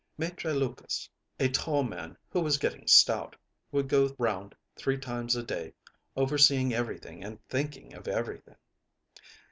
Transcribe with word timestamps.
Maitre 0.17 0.51
Lucas, 0.55 1.07
a 1.39 1.47
tall 1.47 1.83
man 1.83 2.17
who 2.31 2.41
was 2.41 2.57
getting 2.57 2.87
stout, 2.87 3.35
would 3.71 3.87
go 3.87 4.15
round 4.17 4.55
three 4.75 4.97
times 4.97 5.35
a 5.35 5.43
day, 5.43 5.71
overseeing 6.15 6.73
everything 6.73 7.23
and 7.23 7.39
thinking 7.49 7.93
of 7.93 8.07
everything. 8.07 8.55